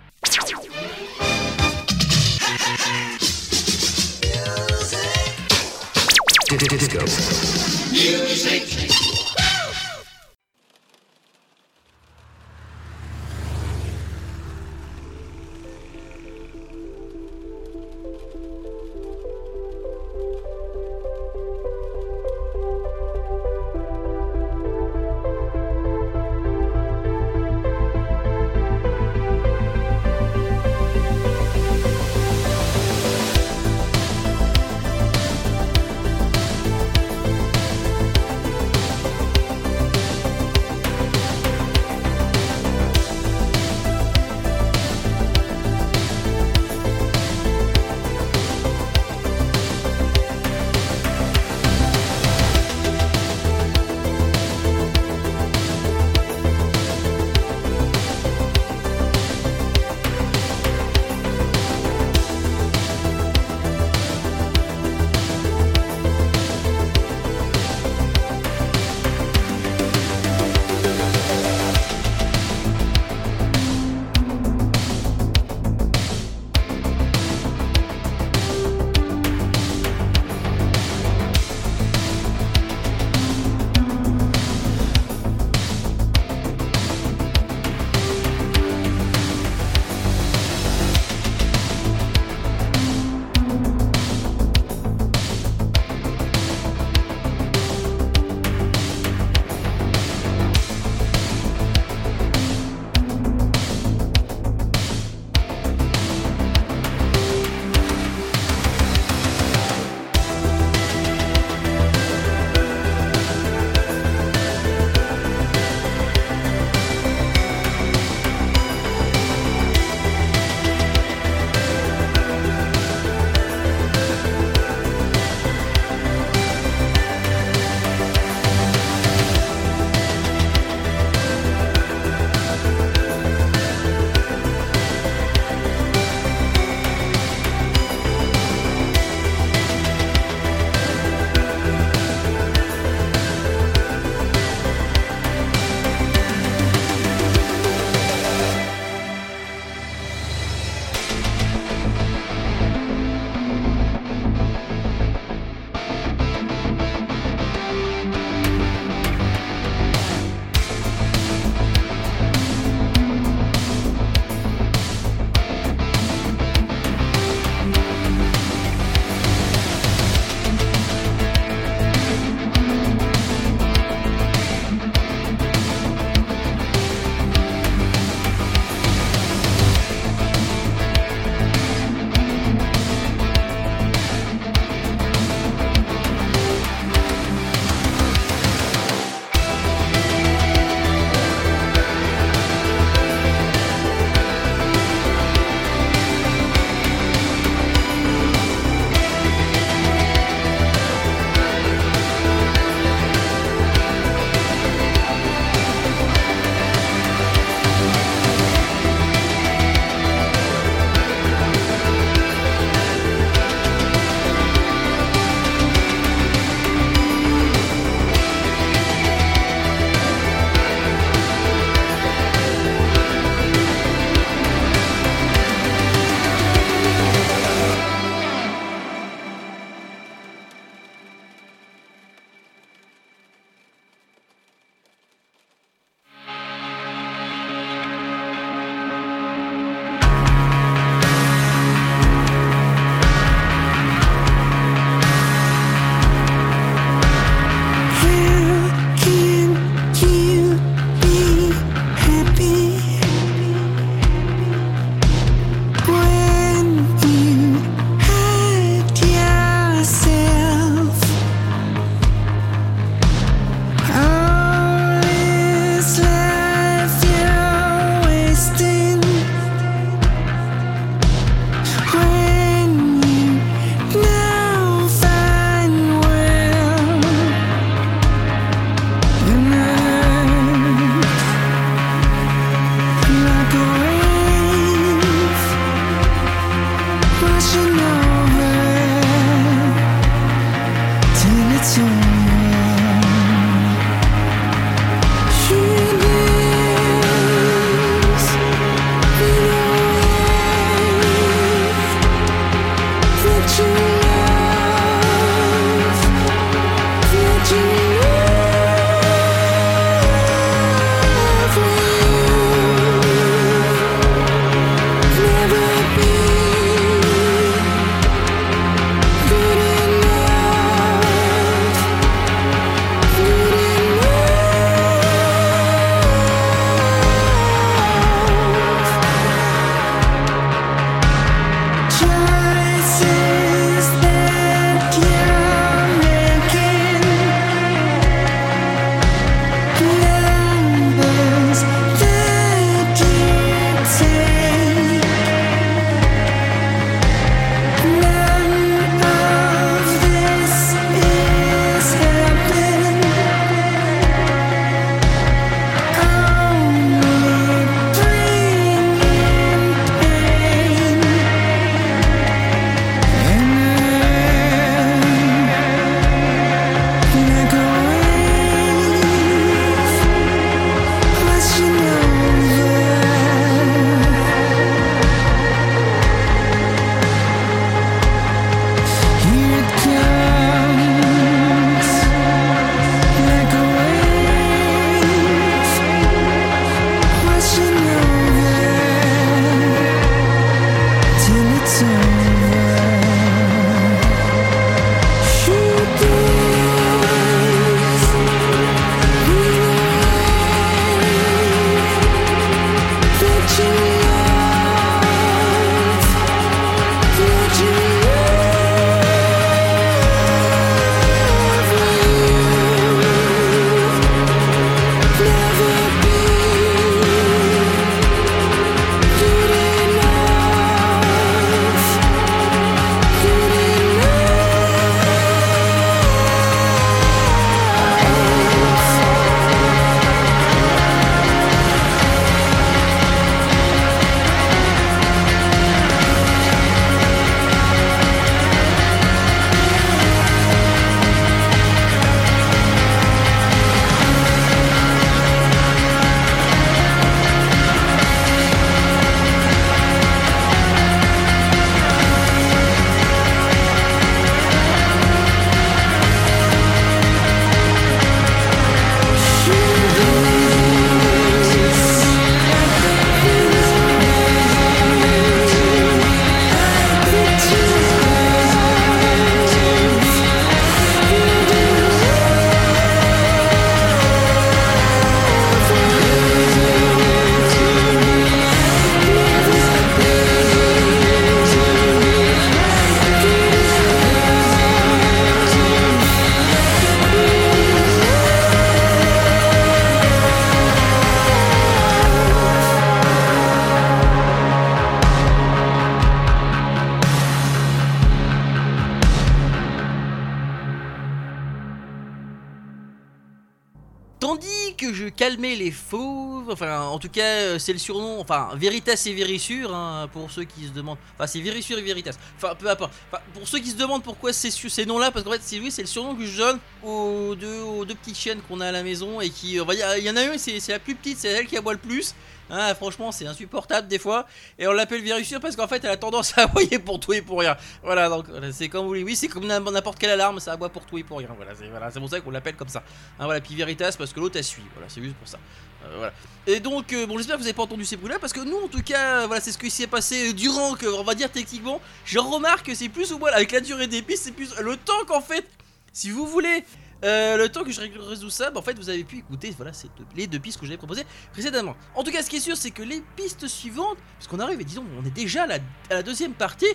C'est 507.68 507.74
le 507.74 507.78
surnom, 507.78 508.18
enfin 508.18 508.48
Veritas 508.54 509.02
et 509.04 509.12
Vérissure, 509.12 509.74
hein, 509.74 510.08
pour 510.10 510.30
ceux 510.30 510.44
qui 510.44 510.64
se 510.66 510.70
demandent, 510.72 510.96
enfin 511.14 511.26
c'est 511.26 511.38
Vérissure 511.38 511.76
et 511.78 511.82
Veritas, 511.82 512.16
enfin 512.38 512.54
peu 512.54 512.66
importe, 512.70 512.94
pour 513.34 513.46
ceux 513.46 513.58
qui 513.58 513.68
se 513.68 513.76
demandent 513.76 514.02
pourquoi 514.02 514.32
c'est 514.32 514.50
ces 514.50 514.86
noms-là, 514.86 515.10
parce 515.10 515.22
qu'en 515.22 515.32
fait 515.32 515.42
c'est 515.42 515.60
oui 515.60 515.70
c'est 515.70 515.82
le 515.82 515.86
surnom 515.88 516.14
que 516.16 516.24
je 516.24 516.38
donne 516.38 516.58
aux 516.82 517.34
deux, 517.34 517.60
aux 517.60 517.84
deux 517.84 517.94
petites 517.94 518.16
chiennes 518.16 518.40
qu'on 518.48 518.60
a 518.62 518.68
à 518.68 518.72
la 518.72 518.82
maison 518.82 519.20
et 519.20 519.28
qui, 519.28 519.60
on 519.60 519.66
va 519.66 519.74
dire, 519.74 519.86
il 519.98 520.04
y 520.04 520.08
en 520.08 520.16
a 520.16 520.22
une 520.22 520.38
c'est 520.38 520.66
la 520.68 520.78
plus 520.78 520.94
petite, 520.94 521.18
c'est 521.18 521.28
elle 521.28 521.46
qui 521.46 521.58
aboie 521.58 521.74
le 521.74 521.78
plus, 521.78 522.14
Hein, 522.50 522.74
franchement 522.74 523.12
c'est 523.12 523.26
insupportable 523.26 523.88
des 523.88 523.98
fois, 523.98 524.26
et 524.58 524.66
on 524.66 524.72
l'appelle 524.72 525.02
Vérissure 525.02 525.38
parce 525.38 525.54
qu'en 525.54 525.68
fait 525.68 525.84
elle 525.84 525.90
a 525.90 525.98
tendance 525.98 526.32
à 526.38 526.42
aboyer 526.44 526.78
pour 526.78 526.98
tout 526.98 527.12
et 527.12 527.20
pour 527.20 527.40
rien, 527.40 527.54
voilà 527.82 528.08
donc 528.08 528.26
voilà, 528.30 528.50
c'est 528.52 528.70
comme 528.70 528.84
vous 528.84 528.88
voulez, 528.88 529.04
oui 529.04 529.14
c'est 529.16 529.28
comme 529.28 529.46
n'im- 529.46 529.60
n'importe 529.70 529.98
quelle 529.98 530.08
alarme, 530.12 530.40
ça 530.40 530.52
aboie 530.52 530.70
pour 530.70 530.86
tout 530.86 530.96
et 530.96 531.02
pour 531.02 531.18
rien, 531.18 531.28
voilà 531.36 531.52
c'est 531.54 531.68
voilà, 531.68 531.90
pour 531.90 532.08
ça 532.08 532.20
qu'on 532.22 532.30
l'appelle 532.30 532.56
comme 532.56 532.68
ça. 532.68 532.82
Hein, 533.18 533.26
voilà, 533.26 533.42
puis 533.42 533.54
Veritas 533.54 533.94
parce 533.98 534.14
que 534.14 534.20
l'autre 534.20 534.38
elle 534.38 534.44
suit, 534.44 534.62
voilà, 534.72 534.88
c'est 534.88 535.02
juste 535.02 535.16
pour 535.16 535.28
ça. 535.28 535.38
Euh. 535.84 536.10
Et 536.46 536.60
donc, 536.60 536.92
euh, 536.92 537.06
bon, 537.06 537.18
j'espère 537.18 537.36
que 537.36 537.40
vous 537.40 537.46
avez 537.46 537.54
pas 537.54 537.62
entendu 537.62 537.84
ces 537.84 537.96
bruits-là 537.96 538.18
parce 538.18 538.32
que 538.32 538.40
nous, 538.40 538.56
en 538.56 538.68
tout 538.68 538.82
cas, 538.82 539.22
euh, 539.22 539.26
voilà, 539.26 539.40
c'est 539.40 539.52
ce 539.52 539.58
qui 539.58 539.70
s'est 539.70 539.86
passé 539.86 540.32
durant 540.32 540.74
que, 540.74 540.86
on 540.86 541.04
va 541.04 541.14
dire 541.14 541.30
techniquement, 541.30 541.80
je 542.04 542.18
remarque 542.18 542.66
que 542.66 542.74
c'est 542.74 542.88
plus 542.88 543.12
ou 543.12 543.18
moins 543.18 543.30
avec 543.32 543.52
la 543.52 543.60
durée 543.60 543.86
des 543.86 544.02
pistes, 544.02 544.24
c'est 544.24 544.32
plus 544.32 544.54
le 544.60 544.76
temps 544.76 545.04
qu'en 545.06 545.20
fait, 545.20 545.46
si 545.92 546.10
vous 546.10 546.26
voulez. 546.26 546.64
le 547.02 547.46
temps 547.48 547.64
que 547.64 547.70
je 547.70 547.80
résous 547.80 548.30
ça, 548.30 548.50
bah, 548.50 548.60
en 548.60 548.62
fait 548.62 548.76
vous 548.76 548.88
avez 548.88 549.04
pu 549.04 549.18
écouter 549.18 549.54
voilà, 549.56 549.72
les 550.16 550.26
deux 550.26 550.38
pistes 550.38 550.58
que 550.58 550.66
j'avais 550.66 550.78
proposées 550.78 551.06
précédemment. 551.32 551.76
En 551.94 552.02
tout 552.02 552.10
cas, 552.10 552.22
ce 552.22 552.30
qui 552.30 552.36
est 552.36 552.40
sûr, 552.40 552.56
c'est 552.56 552.70
que 552.70 552.82
les 552.82 553.02
pistes 553.14 553.46
suivantes, 553.46 553.98
puisqu'on 554.18 554.40
arrive, 554.40 554.60
et 554.60 554.64
disons, 554.64 554.84
on 555.00 555.04
est 555.04 555.14
déjà 555.14 555.44
à 555.44 555.46
la, 555.46 555.54
à 555.90 555.94
la 555.94 556.02
deuxième 556.02 556.32
partie 556.32 556.66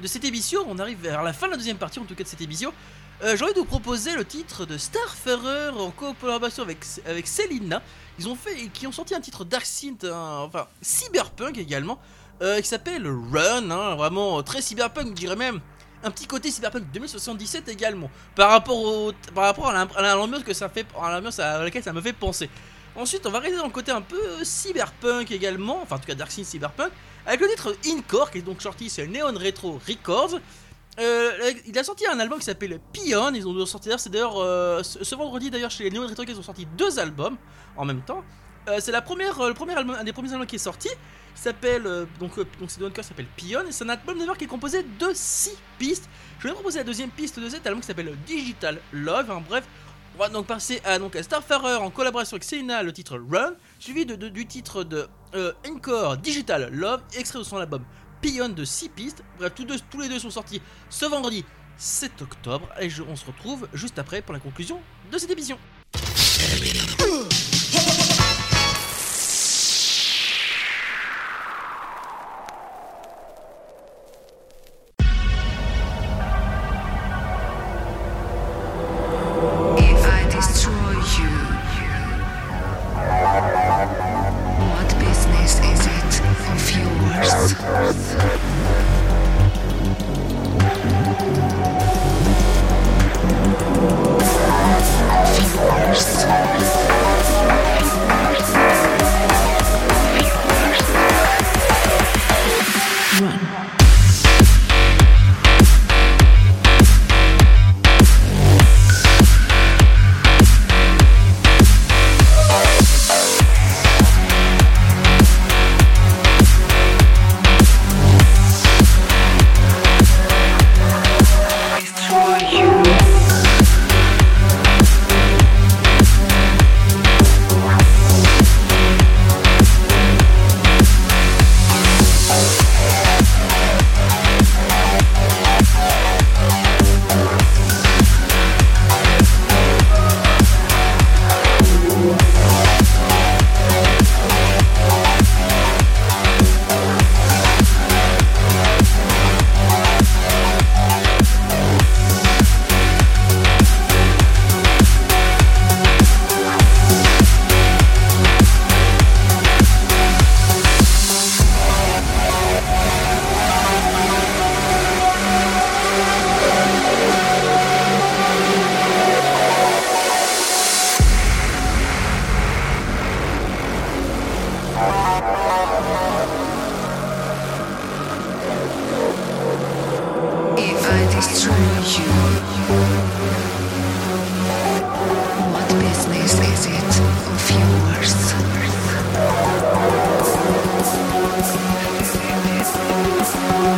de 0.00 0.06
cette 0.06 0.24
émission, 0.24 0.60
on 0.68 0.78
arrive 0.78 1.00
vers 1.00 1.22
la 1.22 1.32
fin 1.32 1.46
de 1.46 1.52
la 1.52 1.56
deuxième 1.56 1.78
partie 1.78 1.98
en 1.98 2.04
tout 2.04 2.14
cas 2.14 2.24
de 2.24 2.28
cette 2.28 2.42
émission. 2.42 2.72
J'ai 3.24 3.42
envie 3.42 3.54
de 3.54 3.58
vous 3.58 3.64
proposer 3.64 4.14
le 4.14 4.24
titre 4.24 4.66
de 4.66 4.76
Starfarer 4.76 5.70
en 5.70 5.90
collaboration 5.90 6.62
avec, 6.62 6.78
avec 7.06 7.26
Selina. 7.26 7.82
Ils 8.18 8.28
ont 8.28 8.34
fait, 8.36 8.68
qui 8.68 8.86
ont 8.86 8.92
sorti 8.92 9.14
un 9.14 9.20
titre 9.20 9.44
Dark 9.44 9.64
Synth, 9.64 10.04
un- 10.04 10.40
enfin 10.46 10.66
cyberpunk 10.82 11.56
également, 11.58 11.98
euh, 12.42 12.60
qui 12.60 12.68
s'appelle 12.68 13.06
Run, 13.06 13.70
hein, 13.70 13.94
vraiment 13.96 14.42
très 14.42 14.60
cyberpunk, 14.60 15.08
je 15.08 15.12
dirais 15.14 15.36
même 15.36 15.60
un 16.04 16.10
petit 16.10 16.26
côté 16.26 16.50
cyberpunk 16.50 16.84
2077 16.92 17.68
également, 17.68 18.10
par 18.34 18.50
rapport 18.50 18.76
au, 18.78 19.12
par 19.34 19.44
rapport 19.44 19.66
à 19.68 19.72
l'ambiance 20.14 20.62
à 20.62 21.10
l'ambiance 21.12 21.38
à 21.40 21.62
laquelle 21.64 21.82
ça 21.82 21.92
me 21.94 22.00
fait 22.02 22.12
penser. 22.12 22.50
Ensuite, 22.94 23.26
on 23.26 23.30
va 23.30 23.40
rester 23.40 23.56
dans 23.58 23.64
le 23.66 23.70
côté 23.72 23.92
un 23.92 24.02
peu 24.02 24.44
cyberpunk 24.44 25.30
également, 25.30 25.80
enfin 25.82 25.96
en 25.96 25.98
tout 25.98 26.06
cas 26.06 26.14
Dark 26.14 26.30
Synth 26.30 26.44
cyberpunk, 26.46 26.92
avec 27.26 27.40
le 27.40 27.48
titre 27.48 27.74
Incore 27.88 28.30
qui 28.30 28.38
est 28.38 28.42
donc 28.42 28.60
sorti 28.62 28.88
sur 28.90 29.06
Neon 29.08 29.32
Retro 29.38 29.80
Records. 29.88 30.38
Euh, 30.98 31.52
il 31.66 31.78
a 31.78 31.84
sorti 31.84 32.06
un 32.06 32.18
album 32.18 32.38
qui 32.38 32.44
s'appelle 32.44 32.80
Pion. 32.92 33.32
Ils 33.34 33.46
ont 33.46 33.66
sorti 33.66 33.88
d'ailleurs, 33.88 34.00
c'est 34.00 34.10
d'ailleurs 34.10 34.38
euh, 34.38 34.82
ce 34.82 35.14
vendredi 35.14 35.50
d'ailleurs 35.50 35.70
chez 35.70 35.84
les 35.84 35.90
Neon 35.90 36.06
Retro 36.06 36.24
ils 36.26 36.38
ont 36.38 36.42
sorti 36.42 36.66
deux 36.76 36.98
albums 36.98 37.36
en 37.76 37.84
même 37.84 38.00
temps. 38.02 38.24
Euh, 38.68 38.78
c'est 38.80 38.92
la 38.92 39.02
première, 39.02 39.46
le 39.46 39.54
premier 39.54 39.74
album, 39.74 39.96
un 39.98 40.04
des 40.04 40.12
premiers 40.12 40.32
albums 40.32 40.46
qui 40.46 40.56
est 40.56 40.58
sorti. 40.58 40.88
Il 41.34 41.38
s'appelle 41.38 41.82
donc 42.18 42.38
donc 42.58 42.70
c'est 42.70 43.02
s'appelle 43.02 43.26
Pion 43.36 43.60
et 43.68 43.72
c'est 43.72 43.84
un 43.84 43.90
album 43.90 44.18
d'abord 44.18 44.38
qui 44.38 44.44
est 44.44 44.48
composé 44.48 44.82
de 44.82 45.10
6 45.12 45.50
pistes. 45.78 46.08
Je 46.38 46.48
vais 46.48 46.54
proposer 46.54 46.78
la 46.78 46.84
deuxième 46.84 47.10
piste 47.10 47.38
de 47.38 47.48
cet 47.50 47.66
album 47.66 47.82
qui 47.82 47.86
s'appelle 47.86 48.16
Digital 48.26 48.80
Love. 48.92 49.30
Hein, 49.30 49.42
bref, 49.46 49.64
on 50.14 50.18
va 50.18 50.30
donc 50.30 50.46
passer 50.46 50.80
à 50.82 50.98
donc 50.98 51.14
à 51.14 51.22
Starfarer 51.22 51.76
en 51.76 51.90
collaboration 51.90 52.36
avec 52.36 52.44
Selena 52.44 52.82
le 52.82 52.90
titre 52.90 53.18
Run, 53.18 53.52
suivi 53.78 54.06
de, 54.06 54.14
du 54.14 54.46
titre 54.46 54.82
de 54.82 55.06
Encore 55.68 56.16
Digital 56.16 56.70
Love, 56.72 57.02
extrait 57.12 57.40
de 57.40 57.44
son 57.44 57.58
album 57.58 57.84
Pion 58.20 58.48
de 58.48 58.64
6 58.64 58.88
pistes. 58.90 59.22
Bref, 59.38 59.52
tous, 59.54 59.64
deux, 59.64 59.76
tous 59.90 60.00
les 60.00 60.08
deux 60.08 60.18
sont 60.18 60.30
sortis 60.30 60.60
ce 60.90 61.04
vendredi 61.06 61.44
7 61.78 62.22
octobre 62.22 62.68
et 62.80 62.88
je- 62.88 63.02
on 63.02 63.16
se 63.16 63.26
retrouve 63.26 63.68
juste 63.74 63.98
après 63.98 64.22
pour 64.22 64.32
la 64.32 64.40
conclusion 64.40 64.80
de 65.12 65.18
cette 65.18 65.30
émission. 65.30 65.58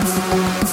Run. 0.08 0.67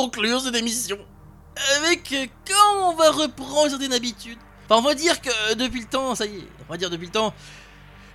Conclure 0.00 0.40
cette 0.40 0.54
émission 0.54 0.98
avec 1.78 2.10
euh, 2.12 2.26
quand 2.46 2.90
on 2.90 2.94
va 2.94 3.10
reprendre 3.10 3.64
une 3.64 3.70
certaine 3.70 3.92
habitude. 3.92 4.38
Enfin, 4.64 4.80
on 4.80 4.82
va 4.82 4.94
dire 4.94 5.20
que 5.20 5.28
euh, 5.28 5.54
depuis 5.54 5.80
le 5.80 5.86
temps, 5.86 6.14
ça 6.14 6.24
y 6.24 6.36
est, 6.36 6.48
on 6.66 6.72
va 6.72 6.78
dire 6.78 6.88
depuis 6.88 7.06
le 7.06 7.12
temps, 7.12 7.34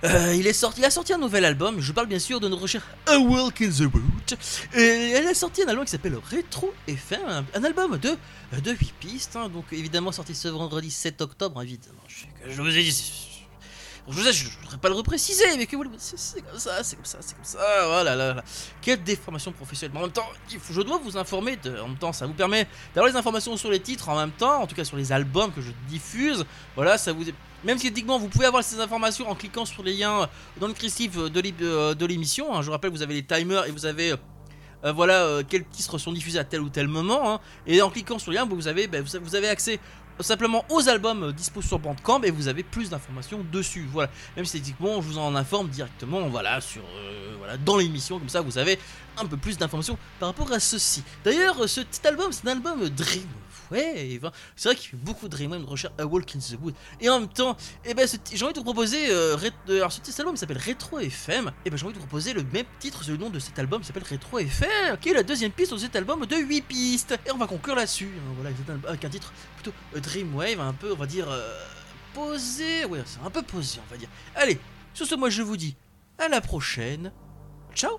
euh, 0.02 0.34
il 0.36 0.46
est 0.48 0.52
sorti, 0.52 0.80
il 0.80 0.84
a 0.84 0.90
sorti 0.90 1.12
un 1.12 1.18
nouvel 1.18 1.44
album. 1.44 1.80
Je 1.80 1.92
parle 1.92 2.08
bien 2.08 2.18
sûr 2.18 2.40
de 2.40 2.48
notre 2.48 2.66
cher 2.66 2.82
A 3.06 3.18
Walk 3.18 3.62
in 3.62 3.70
the 3.70 3.82
Wood. 3.82 4.38
Et 4.74 5.12
elle 5.14 5.28
a 5.28 5.34
sorti 5.34 5.62
un 5.62 5.68
album 5.68 5.84
qui 5.84 5.92
s'appelle 5.92 6.16
Retro 6.16 6.74
FM, 6.88 7.44
un, 7.54 7.64
album 7.64 7.98
de 7.98 8.16
de 8.60 8.70
8 8.72 8.92
pistes. 8.98 9.36
hein. 9.36 9.48
donc 9.48 9.66
évidemment 9.70 10.10
sorti 10.10 10.34
ce 10.34 10.48
vendredi 10.48 10.90
7 10.90 11.20
octobre, 11.20 11.62
évidemment. 11.62 12.02
Je 12.48 12.62
vous 12.62 12.76
ai 12.76 12.82
dit. 12.82 13.35
Je 14.08 14.12
vous 14.12 14.22
ne 14.22 14.60
voudrais 14.62 14.78
pas 14.78 14.88
le 14.88 14.94
repréciser, 14.94 15.44
mais 15.56 15.66
que 15.66 15.74
vous 15.74 15.84
c'est 15.96 16.40
comme 16.42 16.58
ça, 16.60 16.84
c'est 16.84 16.94
comme 16.94 17.04
ça, 17.04 17.18
c'est 17.20 17.34
comme 17.34 17.44
ça, 17.44 17.58
voilà, 17.86 18.14
là, 18.14 18.34
là. 18.34 18.44
Quelle 18.80 19.02
déformation 19.02 19.50
professionnelle. 19.50 19.92
Mais 19.94 19.98
en 20.00 20.02
même 20.04 20.12
temps, 20.12 20.28
je 20.70 20.80
dois 20.80 20.98
vous 21.02 21.16
informer, 21.16 21.58
en 21.82 21.88
même 21.88 21.96
temps, 21.98 22.12
ça 22.12 22.24
vous 22.26 22.32
permet 22.32 22.68
d'avoir 22.94 23.12
les 23.12 23.18
informations 23.18 23.56
sur 23.56 23.68
les 23.70 23.80
titres 23.80 24.08
en 24.08 24.16
même 24.16 24.30
temps, 24.30 24.62
en 24.62 24.66
tout 24.68 24.76
cas 24.76 24.84
sur 24.84 24.96
les 24.96 25.10
albums 25.10 25.52
que 25.52 25.60
je 25.60 25.72
diffuse. 25.88 26.44
Voilà, 26.76 26.98
ça 26.98 27.12
vous. 27.12 27.24
Même 27.64 27.78
si 27.78 27.86
techniquement 27.88 28.18
vous 28.20 28.28
pouvez 28.28 28.46
avoir 28.46 28.62
ces 28.62 28.78
informations 28.78 29.28
en 29.28 29.34
cliquant 29.34 29.64
sur 29.64 29.82
les 29.82 29.94
liens 29.96 30.28
dans 30.60 30.68
le 30.68 30.72
descriptif 30.72 31.16
de 31.16 31.40
l'é- 31.40 31.50
de 31.52 32.06
l'émission. 32.06 32.54
hein. 32.54 32.62
Je 32.62 32.70
rappelle, 32.70 32.90
vous 32.92 33.02
avez 33.02 33.14
les 33.14 33.24
timers 33.24 33.66
et 33.66 33.72
vous 33.72 33.86
avez. 33.86 34.12
euh, 34.84 34.92
voilà, 34.92 35.22
euh, 35.24 35.42
quels 35.48 35.64
titres 35.66 35.98
sont 35.98 36.12
diffusés 36.12 36.38
à 36.38 36.44
tel 36.44 36.60
ou 36.60 36.68
tel 36.68 36.86
moment. 36.86 37.32
hein. 37.34 37.40
Et 37.66 37.82
en 37.82 37.90
cliquant 37.90 38.20
sur 38.20 38.30
le 38.30 38.36
lien, 38.36 38.46
vous 38.48 38.68
avez, 38.68 38.86
ben, 38.86 39.02
vous, 39.02 39.18
vous 39.20 39.34
avez 39.34 39.48
accès 39.48 39.80
simplement 40.20 40.64
aux 40.70 40.88
albums 40.88 41.32
dispo 41.32 41.62
sur 41.62 41.78
Bandcamp 41.78 42.22
et 42.22 42.30
vous 42.30 42.48
avez 42.48 42.62
plus 42.62 42.90
d'informations 42.90 43.44
dessus. 43.52 43.88
Voilà, 43.92 44.10
même 44.36 44.44
si 44.44 44.58
techniquement 44.58 45.00
je 45.02 45.08
vous 45.08 45.18
en 45.18 45.34
informe 45.34 45.68
directement, 45.68 46.28
voilà, 46.28 46.60
sur, 46.60 46.82
euh, 46.82 47.34
voilà, 47.38 47.56
dans 47.56 47.76
l'émission, 47.76 48.18
comme 48.18 48.28
ça 48.28 48.40
vous 48.40 48.58
avez 48.58 48.78
un 49.18 49.26
peu 49.26 49.36
plus 49.36 49.58
d'informations 49.58 49.98
par 50.18 50.28
rapport 50.28 50.52
à 50.52 50.60
ceci. 50.60 51.02
D'ailleurs, 51.24 51.68
ce 51.68 51.80
petit 51.80 52.06
album, 52.06 52.32
c'est 52.32 52.46
un 52.48 52.52
album 52.52 52.88
Dream. 52.88 53.26
Ouais, 53.70 54.20
c'est 54.54 54.68
vrai 54.68 54.76
qu'il 54.76 54.90
fait 54.90 54.96
beaucoup 54.96 55.28
de 55.28 55.36
de 55.36 55.64
recherche 55.66 55.92
A 55.98 56.06
Walk 56.06 56.34
in 56.36 56.38
the 56.38 56.56
Wood. 56.62 56.74
Et 57.00 57.08
en 57.10 57.20
même 57.20 57.28
temps, 57.28 57.56
eh 57.84 57.94
ben, 57.94 58.06
j'ai 58.32 58.44
envie 58.44 58.52
de 58.52 58.58
vous 58.58 58.64
proposer. 58.64 59.10
euh, 59.10 59.36
euh, 59.68 59.76
alors, 59.78 59.92
ce 59.92 60.00
petit 60.00 60.18
album 60.20 60.36
s'appelle 60.36 60.58
Retro 60.64 60.98
FM. 60.98 61.50
Et 61.64 61.70
ben, 61.70 61.76
j'ai 61.76 61.84
envie 61.84 61.94
de 61.94 61.98
vous 61.98 62.06
proposer 62.06 62.32
le 62.32 62.42
même 62.44 62.64
titre, 62.78 63.02
le 63.08 63.16
nom 63.16 63.28
de 63.30 63.38
cet 63.38 63.58
album 63.58 63.80
qui 63.80 63.86
s'appelle 63.88 64.04
Retro 64.08 64.38
FM, 64.38 64.96
qui 65.00 65.08
est 65.10 65.14
la 65.14 65.22
deuxième 65.22 65.50
piste 65.52 65.72
de 65.72 65.78
cet 65.78 65.96
album 65.96 66.24
de 66.26 66.36
8 66.36 66.62
pistes. 66.62 67.18
Et 67.26 67.32
on 67.32 67.38
va 67.38 67.46
conclure 67.46 67.74
là-dessus. 67.74 68.10
hein, 68.16 68.32
voilà, 68.36 68.50
avec 68.50 68.84
un- 68.84 68.88
avec 68.88 69.04
un 69.04 69.10
titre 69.10 69.32
plutôt 69.56 69.76
euh, 69.94 70.00
Dreamwave, 70.00 70.60
un 70.60 70.72
peu, 70.72 70.92
on 70.92 70.96
va 70.96 71.06
dire, 71.06 71.28
euh, 71.30 71.58
posé. 72.14 72.84
Ouais, 72.86 73.02
c'est 73.04 73.20
un 73.24 73.30
peu 73.30 73.42
posé, 73.42 73.80
on 73.86 73.90
va 73.90 73.96
dire. 73.98 74.08
Allez, 74.34 74.58
sur 74.94 75.06
ce, 75.06 75.14
moi 75.14 75.28
je 75.30 75.42
vous 75.42 75.56
dis 75.56 75.76
à 76.18 76.28
la 76.28 76.40
prochaine. 76.40 77.12
Ciao 77.74 77.98